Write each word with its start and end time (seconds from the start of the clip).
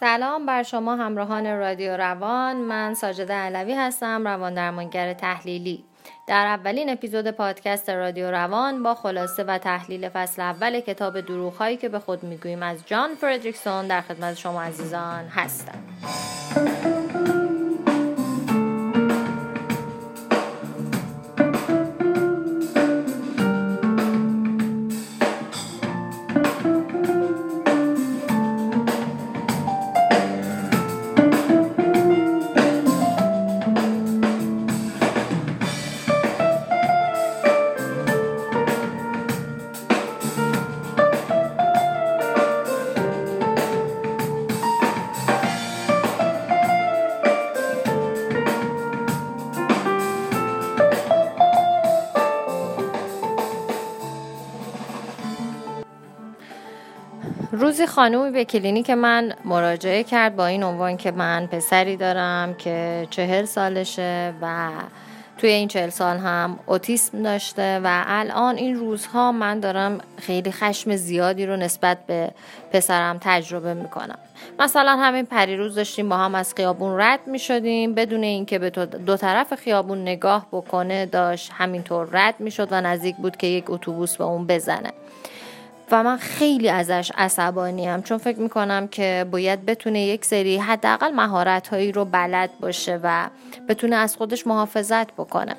سلام 0.00 0.46
بر 0.46 0.62
شما 0.62 0.96
همراهان 0.96 1.58
رادیو 1.58 1.96
روان. 1.96 2.56
من 2.56 2.94
ساجده 2.94 3.34
علوی 3.34 3.74
هستم 3.74 4.28
روان 4.28 4.54
درمانگر 4.54 5.14
تحلیلی. 5.14 5.84
در 6.26 6.46
اولین 6.46 6.90
اپیزود 6.90 7.30
پادکست 7.30 7.90
رادیو 7.90 8.30
روان 8.30 8.82
با 8.82 8.94
خلاصه 8.94 9.44
و 9.44 9.58
تحلیل 9.58 10.08
فصل 10.08 10.42
اول 10.42 10.80
کتاب 10.80 11.20
دروغهایی 11.20 11.76
که 11.76 11.88
به 11.88 11.98
خود 11.98 12.22
می‌گوییم 12.22 12.62
از 12.62 12.86
جان 12.86 13.14
فردریکسون 13.14 13.86
در 13.86 14.00
خدمت 14.00 14.34
شما 14.36 14.62
عزیزان 14.62 15.24
هستم. 15.28 15.78
روزی 57.74 57.86
خانومی 57.86 58.30
به 58.30 58.44
کلینیک 58.44 58.90
من 58.90 59.32
مراجعه 59.44 60.02
کرد 60.02 60.36
با 60.36 60.46
این 60.46 60.62
عنوان 60.62 60.96
که 60.96 61.10
من 61.10 61.46
پسری 61.46 61.96
دارم 61.96 62.54
که 62.54 63.06
چهل 63.10 63.44
سالشه 63.44 64.34
و 64.42 64.70
توی 65.38 65.50
این 65.50 65.68
چهل 65.68 65.90
سال 65.90 66.16
هم 66.16 66.58
اوتیسم 66.66 67.22
داشته 67.22 67.80
و 67.84 68.04
الان 68.06 68.56
این 68.56 68.76
روزها 68.76 69.32
من 69.32 69.60
دارم 69.60 70.00
خیلی 70.18 70.52
خشم 70.52 70.96
زیادی 70.96 71.46
رو 71.46 71.56
نسبت 71.56 71.98
به 72.06 72.30
پسرم 72.72 73.18
تجربه 73.20 73.74
می‌کنم. 73.74 74.18
مثلا 74.58 74.96
همین 74.96 75.26
پریروز 75.26 75.74
داشتیم 75.74 76.08
با 76.08 76.16
هم 76.16 76.34
از 76.34 76.54
خیابون 76.54 77.00
رد 77.00 77.20
می 77.26 77.38
شدیم 77.38 77.94
بدون 77.94 78.22
اینکه 78.22 78.58
به 78.58 78.70
دو 79.06 79.16
طرف 79.16 79.54
خیابون 79.54 80.02
نگاه 80.02 80.46
بکنه 80.52 81.06
داشت 81.06 81.50
همینطور 81.54 82.08
رد 82.12 82.34
می 82.38 82.50
شد 82.50 82.68
و 82.70 82.80
نزدیک 82.80 83.16
بود 83.16 83.36
که 83.36 83.46
یک 83.46 83.64
اتوبوس 83.70 84.16
به 84.16 84.24
اون 84.24 84.46
بزنه. 84.46 84.92
و 85.90 86.02
من 86.02 86.16
خیلی 86.16 86.68
ازش 86.68 87.12
عصبانیم. 87.16 88.02
چون 88.02 88.18
فکر 88.18 88.38
می‌کنم 88.38 88.88
که 88.88 89.26
باید 89.30 89.66
بتونه 89.66 90.00
یک 90.00 90.24
سری 90.24 90.56
حداقل 90.56 91.10
مهارت 91.10 91.68
هایی 91.68 91.92
رو 91.92 92.04
بلد 92.04 92.50
باشه 92.60 93.00
و 93.02 93.28
بتونه 93.68 93.96
از 93.96 94.16
خودش 94.16 94.46
محافظت 94.46 95.12
بکنه. 95.12 95.56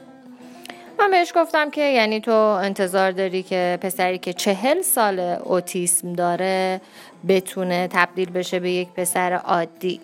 من 1.00 1.12
بهش 1.12 1.34
گفتم 1.36 1.70
که 1.70 1.82
یعنی 1.82 2.20
تو 2.20 2.32
انتظار 2.32 3.12
داری 3.12 3.44
که 3.44 3.78
پسری 3.82 4.18
که 4.18 4.34
چهل 4.34 4.82
سال 4.82 5.20
اوتیسم 5.20 6.14
داره 6.14 6.82
بتونه 7.28 7.88
تبدیل 7.92 8.30
بشه 8.30 8.60
به 8.60 8.72
یک 8.72 8.90
پسر 8.90 9.34
عادی. 9.34 10.02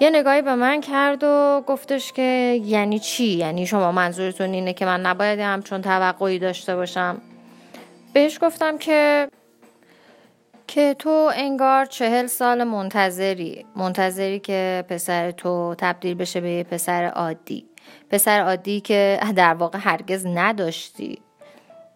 یه 0.00 0.10
نگاهی 0.10 0.42
به 0.42 0.54
من 0.54 0.80
کرد 0.80 1.24
و 1.24 1.62
گفتش 1.66 2.12
که 2.12 2.60
یعنی 2.64 2.98
چی؟ 2.98 3.24
یعنی 3.24 3.66
شما 3.66 3.92
منظورتون 3.92 4.52
اینه 4.52 4.72
که 4.72 4.86
من 4.86 5.00
نباید 5.00 5.40
همچون 5.40 5.82
توقعی 5.82 6.38
داشته 6.38 6.76
باشم؟ 6.76 7.20
بهش 8.12 8.38
گفتم 8.42 8.78
که 8.78 9.28
که 10.66 10.94
تو 10.98 11.30
انگار 11.34 11.84
چهل 11.84 12.26
سال 12.26 12.64
منتظری 12.64 13.66
منتظری 13.76 14.38
که 14.38 14.84
پسر 14.88 15.30
تو 15.30 15.74
تبدیل 15.78 16.14
بشه 16.14 16.40
به 16.40 16.62
پسر 16.62 17.04
عادی. 17.04 17.66
پسر 18.10 18.40
عادی 18.40 18.80
که 18.80 19.20
در 19.36 19.54
واقع 19.54 19.78
هرگز 19.82 20.26
نداشتی. 20.26 21.18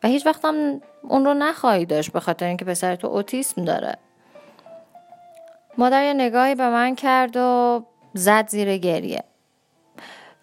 و 0.05 0.09
هیچ 0.09 0.27
وقت 0.27 0.45
هم 0.45 0.81
اون 1.03 1.25
رو 1.25 1.35
نخواهی 1.35 1.87
داشت 1.87 2.13
به 2.13 2.21
خاطر 2.21 2.47
اینکه 2.47 2.65
پسر 2.65 2.97
تو 2.97 3.07
اوتیسم 3.07 3.65
داره. 3.65 3.97
مادر 5.79 6.05
یه 6.05 6.13
نگاهی 6.13 6.55
به 6.55 6.69
من 6.69 6.95
کرد 6.95 7.37
و 7.37 7.83
زد 8.15 8.49
زیر 8.49 8.77
گریه. 8.77 9.25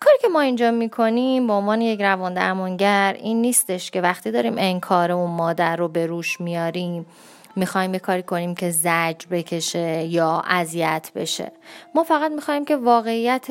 کاری 0.04 0.18
که 0.22 0.28
ما 0.28 0.42
اینجا 0.42 0.72
می‌کنیم 0.72 1.48
به 1.48 1.54
عنوان 1.54 1.82
یک 1.82 2.02
روان 2.02 2.34
درمانگر 2.34 3.16
این 3.20 3.42
نیستش 3.42 3.92
که 3.92 4.02
وقتی 4.02 4.32
داریم 4.32 4.56
انکار 4.58 5.12
اون 5.12 5.32
مادر 5.32 5.76
رو 5.76 5.88
به 5.88 6.06
روش 6.06 6.42
میاریم 6.42 7.06
می‌خوایم 7.56 7.94
یه 7.94 8.00
کاری 8.00 8.24
کنیم 8.24 8.56
که 8.56 8.72
زج 8.72 9.26
بکشه 9.32 10.04
یا 10.04 10.44
اذیت 10.48 11.12
بشه. 11.16 11.52
ما 11.96 12.04
فقط 12.04 12.32
می‌خوایم 12.32 12.66
که 12.66 12.76
واقعیت 12.76 13.48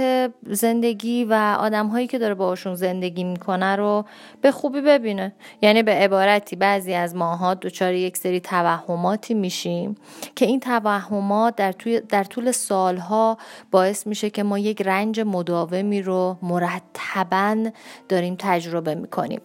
زندگی 0.47 1.25
و 1.25 1.56
آدم 1.59 1.87
هایی 1.87 2.06
که 2.06 2.19
داره 2.19 2.34
باشون 2.34 2.75
زندگی 2.75 3.25
می‌کنه 3.25 3.77
رو 3.77 4.05
به 4.41 4.50
خوبی 4.53 4.81
ببینه. 4.81 5.33
یعنی 5.62 5.83
به 5.83 5.93
عبارتی 5.93 6.56
بعضی 6.56 6.94
از 6.94 7.15
ماها 7.15 7.55
دچار 7.55 7.94
یک 7.94 8.16
سری 8.16 8.41
توهماتی 8.41 9.34
میشیم 9.34 9.97
که 10.37 10.47
این 10.47 10.61
توهمات 10.61 11.56
در, 11.56 11.75
در 12.09 12.25
طول 12.25 12.53
سالها 12.53 13.38
باعث 13.71 14.06
میشه 14.06 14.31
که 14.31 14.43
ما 14.43 14.59
یک 14.59 14.82
رنج 14.82 15.21
مداومی 15.21 16.03
رو 16.03 16.37
مرتبا 16.43 17.71
داریم 18.09 18.37
تجربه 18.38 18.94
می‌کنیم. 18.94 19.41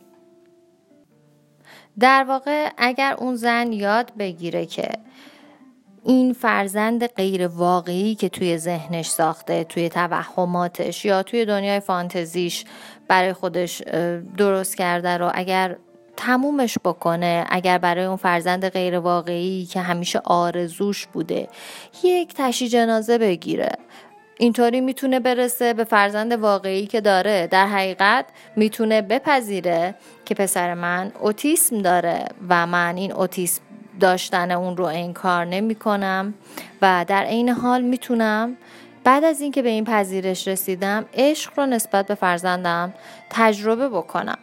در 1.99 2.23
واقع 2.23 2.69
اگر 2.77 3.15
اون 3.17 3.35
زن 3.35 3.71
یاد 3.71 4.11
بگیره 4.19 4.65
که 4.65 4.89
این 6.03 6.33
فرزند 6.33 7.07
غیر 7.07 7.47
واقعی 7.47 8.15
که 8.15 8.29
توی 8.29 8.57
ذهنش 8.57 9.07
ساخته 9.07 9.63
توی 9.63 9.89
توهماتش 9.89 11.05
یا 11.05 11.23
توی 11.23 11.45
دنیای 11.45 11.79
فانتزیش 11.79 12.65
برای 13.07 13.33
خودش 13.33 13.81
درست 14.37 14.77
کرده 14.77 15.17
رو 15.17 15.31
اگر 15.33 15.75
تمومش 16.17 16.77
بکنه 16.85 17.45
اگر 17.49 17.77
برای 17.77 18.05
اون 18.05 18.15
فرزند 18.15 18.69
غیر 18.69 18.99
واقعی 18.99 19.65
که 19.65 19.79
همیشه 19.79 20.21
آرزوش 20.23 21.07
بوده 21.07 21.47
یک 22.03 22.33
تشی 22.33 22.67
جنازه 22.67 23.17
بگیره. 23.17 23.71
اینطوری 24.37 24.81
می‌تونه 24.81 25.19
برسه 25.19 25.73
به 25.73 25.83
فرزند 25.83 26.31
واقعی 26.31 26.87
که 26.87 27.01
داره. 27.01 27.47
در 27.47 27.67
حقیقت 27.67 28.25
می‌تونه 28.55 29.01
بپذیره 29.01 29.95
که 30.25 30.35
پسر 30.35 30.73
من 30.73 31.11
اوتیسم 31.19 31.81
داره 31.81 32.25
و 32.49 32.67
من 32.67 32.97
این 32.97 33.11
اوتیسم 33.11 33.61
داشتن 33.99 34.51
اون 34.51 34.77
رو 34.77 34.85
انکار 34.85 35.45
نمی 35.45 35.75
کنم 35.75 36.33
و 36.81 37.05
در 37.07 37.23
عین 37.23 37.49
حال 37.49 37.81
می‌تونم 37.81 38.57
بعد 39.03 39.23
از 39.23 39.41
اینکه 39.41 39.61
به 39.61 39.69
این 39.69 39.85
پذیرش 39.85 40.47
رسیدم 40.47 41.05
عشق 41.13 41.59
رو 41.59 41.65
نسبت 41.65 42.07
به 42.07 42.15
فرزندم 42.15 42.93
تجربه 43.29 43.89
بکنم. 43.89 44.37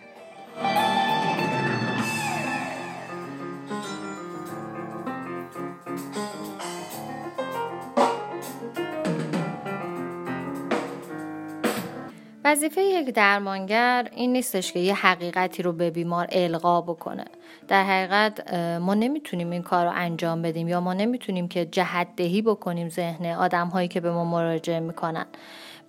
وظیفه 12.53 12.83
یک 12.83 13.11
درمانگر 13.11 14.09
این 14.15 14.33
نیستش 14.33 14.73
که 14.73 14.79
یه 14.79 14.95
حقیقتی 14.95 15.63
رو 15.63 15.73
به 15.73 15.91
بیمار 15.91 16.27
القا 16.33 16.81
بکنه. 16.81 17.25
در 17.69 17.85
حقیقت 17.85 18.55
ما 18.55 18.95
نمی‌تونیم 18.95 19.51
این 19.51 19.63
کار 19.63 19.87
رو 19.87 19.93
انجام 19.95 20.43
بدیم 20.43 20.69
یا 20.69 20.81
ما 20.81 20.95
نمی‌تونیم 20.95 21.49
که 21.49 21.65
جهت 21.65 22.09
دهی 22.17 22.43
بکنیم 22.43 22.89
ذهن 22.89 23.27
آدم 23.27 23.69
هایی 23.69 23.89
که 23.89 24.01
به 24.01 24.13
ما 24.13 24.25
مراجعه 24.25 24.81
می‌کنن. 24.81 25.27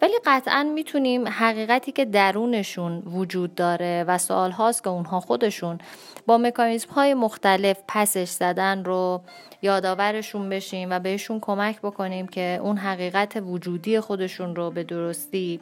ولی 0.03 0.13
قطعا 0.25 0.63
می‌تونیم 0.63 1.27
حقیقتی 1.27 1.91
که 1.91 2.05
درونشون 2.05 2.99
وجود 2.99 3.55
داره 3.55 4.05
و 4.07 4.17
سوال 4.17 4.51
هاست 4.51 4.83
که 4.83 4.89
اونها 4.89 5.19
خودشون 5.19 5.77
با 6.25 6.37
مکانیزم 6.37 6.89
های 6.89 7.13
مختلف 7.13 7.77
پسش 7.87 8.29
زدن 8.29 8.83
رو 8.83 9.21
یادآورشون 9.61 10.49
بشیم 10.49 10.89
و 10.91 10.99
بهشون 10.99 11.39
کمک 11.39 11.81
بکنیم 11.81 12.27
که 12.27 12.59
اون 12.61 12.77
حقیقت 12.77 13.43
وجودی 13.45 13.99
خودشون 13.99 14.55
رو 14.55 14.71
به 14.71 14.83
درستی 14.83 15.59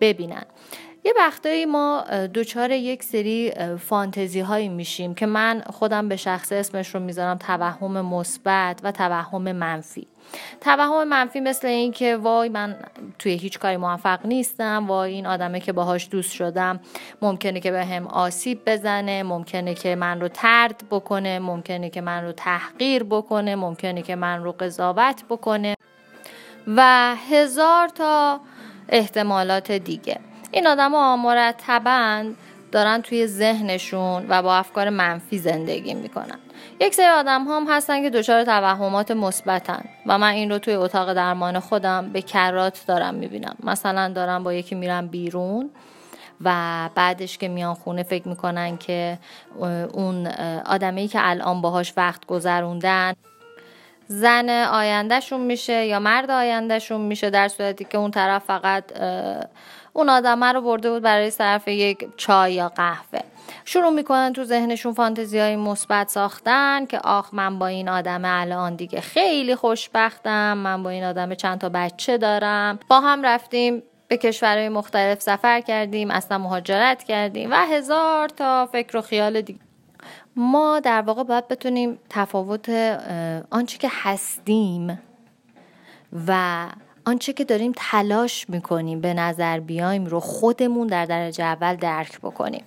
ببینن. 0.00 0.44
یه 1.06 1.12
وقتایی 1.16 1.66
ما 1.66 2.04
دوچار 2.32 2.70
یک 2.70 3.02
سری 3.02 3.52
فانتزی 3.80 4.40
هایی 4.40 4.68
میشیم 4.68 5.14
که 5.14 5.26
من 5.26 5.62
خودم 5.70 6.08
به 6.08 6.16
شخص 6.16 6.52
اسمش 6.52 6.94
رو 6.94 7.00
می‌ذارم 7.00 7.38
توهم 7.38 8.00
مثبت 8.00 8.80
و 8.82 8.92
توهم 8.92 9.52
منفی. 9.52 10.06
توهم 10.60 11.08
منفی 11.08 11.40
مثل 11.40 11.66
این 11.66 11.92
که 11.92 12.16
وای 12.16 12.48
من 12.48 12.76
توی 13.18 13.32
هیچ 13.32 13.58
کاری 13.58 13.76
موفق 13.76 14.26
نیستم 14.26 14.86
وای 14.88 15.12
این 15.12 15.26
آدمه 15.26 15.60
که 15.60 15.72
باهاش 15.72 16.08
دوست 16.10 16.32
شدم 16.32 16.80
ممکنه 17.22 17.60
که 17.60 17.70
به 17.70 17.84
هم 17.84 18.06
آسیب 18.06 18.60
بزنه 18.66 19.22
ممکنه 19.22 19.74
که 19.74 19.96
من 19.96 20.20
رو 20.20 20.28
ترد 20.28 20.82
بکنه 20.90 21.38
ممکنه 21.38 21.90
که 21.90 22.00
من 22.00 22.24
رو 22.24 22.32
تحقیر 22.32 23.04
بکنه 23.04 23.56
ممکنه 23.56 24.02
که 24.02 24.16
من 24.16 24.44
رو 24.44 24.52
قضاوت 24.52 25.24
بکنه 25.28 25.76
و 26.66 27.14
هزار 27.30 27.88
تا 27.88 28.40
احتمالات 28.88 29.72
دیگه. 29.72 30.20
این 30.54 30.66
آدم 30.66 30.90
ها 30.90 31.16
مرتبا 31.16 32.24
دارن 32.72 33.02
توی 33.02 33.26
ذهنشون 33.26 34.26
و 34.28 34.42
با 34.42 34.56
افکار 34.56 34.90
منفی 34.90 35.38
زندگی 35.38 35.94
می‌کنن. 35.94 36.38
یک 36.80 36.94
سری 36.94 37.06
آدم 37.06 37.44
هم 37.44 37.66
هستن 37.68 38.02
که 38.02 38.10
دچار 38.10 38.44
توهمات 38.44 39.10
مثبتن 39.10 39.84
و 40.06 40.18
من 40.18 40.30
این 40.30 40.50
رو 40.50 40.58
توی 40.58 40.74
اتاق 40.74 41.12
درمان 41.12 41.60
خودم 41.60 42.10
به 42.12 42.22
کرات 42.22 42.84
دارم 42.86 43.14
می‌بینم. 43.14 43.56
مثلا 43.62 44.08
دارم 44.08 44.42
با 44.44 44.52
یکی 44.52 44.74
میرم 44.74 45.06
بیرون 45.06 45.70
و 46.40 46.90
بعدش 46.94 47.38
که 47.38 47.48
میان 47.48 47.74
خونه 47.74 48.02
فکر 48.02 48.28
می‌کنن 48.28 48.76
که 48.76 49.18
اون 49.92 50.26
آدمی 50.66 51.08
که 51.08 51.18
الان 51.22 51.60
باهاش 51.60 51.92
وقت 51.96 52.26
گذروندن 52.26 53.12
زن 54.06 54.50
آیندهشون 54.50 55.40
میشه 55.40 55.86
یا 55.86 55.98
مرد 55.98 56.30
آیندهشون 56.30 57.00
میشه 57.00 57.30
در 57.30 57.48
صورتی 57.48 57.84
که 57.84 57.98
اون 57.98 58.10
طرف 58.10 58.44
فقط 58.44 58.84
اون 59.96 60.08
آدمه 60.08 60.52
رو 60.52 60.60
برده 60.60 60.90
بود 60.90 61.02
برای 61.02 61.30
صرف 61.30 61.68
یک 61.68 62.08
چای 62.16 62.54
یا 62.54 62.68
قهوه. 62.68 63.20
شروع 63.64 63.90
می‌کنن 63.90 64.32
تو 64.32 64.44
ذهنشون 64.44 64.94
فانتزی 64.94 65.38
های 65.38 65.56
مثبت 65.56 66.08
ساختن 66.08 66.86
که 66.86 66.98
آخ 66.98 67.34
من 67.34 67.58
با 67.58 67.66
این 67.66 67.88
آدم 67.88 68.22
الان 68.24 68.74
دیگه 68.74 69.00
خیلی 69.00 69.54
خوشبختم 69.54 70.58
من 70.58 70.82
با 70.82 70.90
این 70.90 71.04
آدم 71.04 71.34
چند 71.34 71.60
تا 71.60 71.68
بچه 71.68 72.18
دارم. 72.18 72.78
با 72.88 73.00
هم 73.00 73.22
رفتیم 73.22 73.82
به 74.08 74.16
کشورهای 74.16 74.68
مختلف 74.68 75.20
سفر 75.20 75.60
کردیم 75.60 76.10
اصلا 76.10 76.38
مهاجرت 76.38 77.02
کردیم 77.02 77.50
و 77.52 77.54
هزار 77.54 78.28
تا 78.28 78.66
فکر 78.66 78.96
و 78.96 79.00
خیال 79.00 79.40
دیگه. 79.40 79.60
ما 80.36 80.80
در 80.80 81.02
واقع 81.02 81.22
باید 81.22 81.48
بتونیم 81.48 81.98
تفاوت 82.10 82.68
آنچه 83.50 83.78
که 83.78 83.88
هستیم 83.92 85.00
و 86.26 86.66
آنچه 87.06 87.32
که 87.32 87.44
داریم 87.44 87.72
تلاش 87.76 88.50
می‌کنیم 88.50 89.00
به 89.00 89.14
نظر 89.14 89.60
بیایم 89.60 90.06
رو 90.06 90.20
خودمون 90.20 90.86
در 90.86 91.04
درجه 91.04 91.44
اول 91.44 91.76
درک 91.76 92.20
بکنیم. 92.20 92.64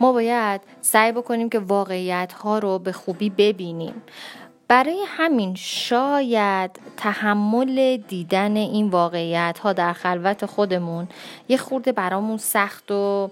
ما 0.00 0.12
باید 0.12 0.60
سعی 0.80 1.12
بکنیم 1.12 1.48
که 1.48 1.58
واقعیت 1.58 2.32
ها 2.32 2.58
رو 2.58 2.78
به 2.78 2.92
خوبی 2.92 3.30
ببینیم. 3.30 4.02
برای 4.68 5.04
همین 5.06 5.54
شاید 5.54 6.70
تحمل 6.96 7.96
دیدن 7.96 8.56
این 8.56 8.90
واقعیت 8.90 9.58
ها 9.58 9.72
در 9.72 9.92
خلوت 9.92 10.46
خودمون 10.46 11.08
یه 11.48 11.56
خورده 11.56 11.92
برامون 11.92 12.36
سخت 12.38 12.90
و 12.90 13.30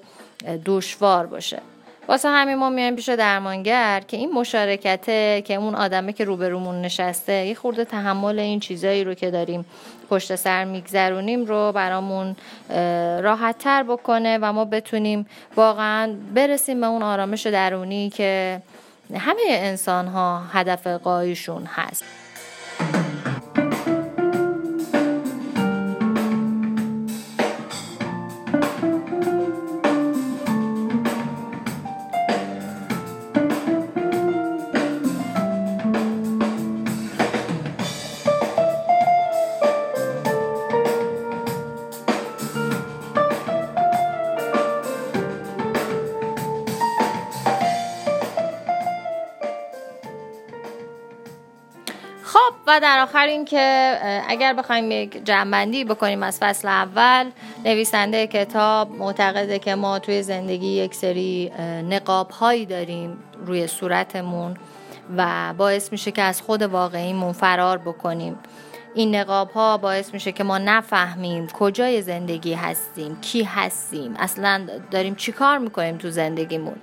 دشوار 0.67 1.27
باشه. 1.27 1.63
واسه 2.11 2.29
همین 2.29 2.55
ما 2.55 2.71
میایم 2.71 2.97
پیش 2.97 3.09
درمانگر 3.09 4.01
که 4.01 4.17
این 4.17 4.33
مشارکته 4.33 5.43
که 5.47 5.55
اون 5.55 5.75
آدمه 5.75 6.13
که 6.13 6.25
روبرومون 6.25 6.83
نشسته 6.83 7.33
یه 7.33 7.55
خورده 7.55 7.85
تحمل 7.85 8.39
این 8.39 8.61
چیزایی 8.61 9.05
رو 9.05 9.15
که 9.15 9.31
داریم 9.31 9.65
پشت 10.11 10.37
سر 10.37 10.65
میگذرونیم 10.65 11.45
رو 11.45 11.73
برامون 11.73 12.37
راحت 13.23 13.59
تر 13.59 13.83
بکنه 13.83 14.39
و 14.43 14.53
ما 14.53 14.65
بتونیم 14.65 15.27
واقعا 15.57 16.15
برسیم 16.35 16.81
به 16.81 16.87
اون 16.87 17.03
آرامش 17.03 17.47
درونی 17.47 18.11
که 18.11 18.63
همه 19.17 19.43
انسان 19.49 20.07
ها 20.07 20.43
هدف 20.53 20.87
قایشون 20.87 21.65
هست. 21.65 22.05
و 52.67 52.81
در 52.81 52.99
آخر 53.03 53.27
این 53.27 53.45
که 53.45 53.97
اگر 54.29 54.53
بخوایم 54.53 54.91
یک 54.91 55.25
جنبندی 55.25 55.85
بکنیم 55.85 56.23
از 56.23 56.39
فصل 56.39 56.69
اول 56.69 57.31
نویسنده 57.65 58.27
کتاب 58.27 58.91
معتقده 58.91 59.59
که 59.59 59.75
ما 59.75 59.99
توی 59.99 60.23
زندگی 60.23 60.67
یک 60.67 60.95
سری 60.95 61.53
نقاب 61.91 62.31
هایی 62.31 62.67
داریم 62.67 63.17
روی 63.47 63.67
صورتمون 63.67 64.57
و 65.17 65.55
باعث 65.59 65.93
میشه 65.93 66.11
که 66.11 66.23
از 66.23 66.43
خود 66.43 66.63
واقعیمون 66.63 67.33
فرار 67.33 67.79
بکنیم. 67.79 68.39
این 68.95 69.15
نقاب 69.15 69.51
ها 69.51 69.79
باعث 69.79 70.15
میشه 70.15 70.33
که 70.33 70.45
ما 70.45 70.59
نفهمیم 70.59 71.47
کجای 71.47 72.03
زندگی 72.03 72.55
هستیم 72.55 73.21
کی 73.21 73.43
هستیم 73.43 74.15
اصلا 74.19 74.67
داریم 74.91 75.15
چی 75.15 75.33
کار 75.33 75.59
می‌کنیم 75.59 75.97
تو 75.97 76.11
زندگیمون. 76.11 76.77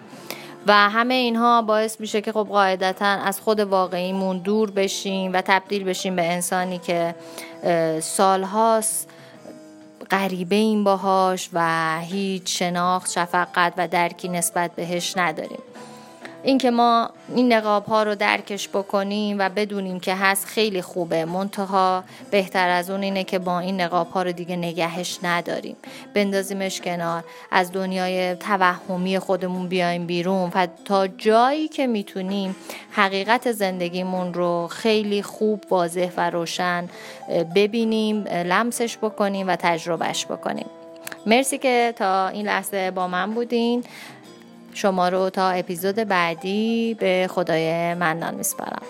و 0.67 0.73
همه 0.89 1.13
اینها 1.13 1.61
باعث 1.61 1.99
میشه 1.99 2.21
که 2.21 2.31
خب 2.31 2.47
قاعدتا 2.49 3.05
از 3.05 3.39
خود 3.39 3.59
واقعیمون 3.59 4.37
دور 4.37 4.71
بشیم 4.71 5.33
و 5.33 5.41
تبدیل 5.41 5.83
بشیم 5.83 6.15
به 6.15 6.31
انسانی 6.31 6.77
که 6.77 7.15
سالهاست 8.01 9.09
غریبه 10.11 10.55
این 10.55 10.83
باهاش 10.83 11.49
و 11.53 11.99
هیچ 12.01 12.59
شناخت 12.59 13.11
شفقت 13.11 13.73
و 13.77 13.87
درکی 13.87 14.27
نسبت 14.27 14.71
بهش 14.71 15.17
نداریم. 15.17 15.61
اینکه 16.47 16.71
ما 16.71 17.09
این 17.35 17.53
نقاب 17.53 17.85
ها 17.85 18.03
رو 18.03 18.15
درکش 18.15 18.69
بکنیم 18.69 19.39
و 19.39 19.49
بدونیم 19.49 19.99
که 19.99 20.15
هست 20.15 20.45
خیلی 20.45 20.81
خوبه. 20.81 21.25
منتها 21.25 22.03
بهتر 22.31 22.69
از 22.69 22.89
اون 22.89 23.03
اینه 23.03 23.23
که 23.23 23.39
با 23.39 23.59
این 23.59 23.81
نقاب 23.81 24.09
ها 24.09 24.23
رو 24.23 24.31
دیگه 24.31 24.55
نگهش 24.55 25.19
نداریم. 25.23 25.75
بندازیمش 26.13 26.81
کنار. 26.81 27.23
از 27.51 27.71
دنیای 27.71 28.35
توهمی 28.35 29.19
خودمون 29.19 29.67
بیایم 29.67 30.05
بیرون 30.05 30.51
و 30.55 30.67
تا 30.85 31.07
جایی 31.07 31.67
که 31.67 31.87
می‌تونیم 31.87 32.55
حقیقت 32.91 33.51
زندگیمون 33.51 34.33
رو 34.33 34.67
خیلی 34.67 35.21
خوب 35.21 35.63
واضح 35.69 36.09
و 36.17 36.29
روشن 36.29 36.89
ببینیم 37.55 38.23
لمسش 38.27 38.97
بکنیم 38.97 39.47
و 39.47 39.55
تجربهش 39.55 40.25
بکنیم. 40.25 40.65
مرسی 41.25 41.57
که 41.57 41.93
تا 41.95 42.27
این 42.27 42.45
لحظه 42.45 42.91
با 42.91 43.07
من 43.07 43.33
بودین. 43.33 43.83
شما 44.77 45.09
رو 45.09 45.29
تا 45.29 45.49
اپیزود 45.49 45.95
بعدی 45.95 46.93
به 46.99 47.27
خدای 47.29 47.93
منان 47.93 48.35
میسپارم. 48.35 48.81